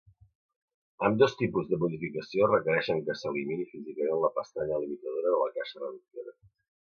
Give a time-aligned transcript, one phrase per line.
[1.09, 6.35] Ambdós tipus de modificació requereixen que s'elimini físicament la pestanya limitadora de la caixa reductora.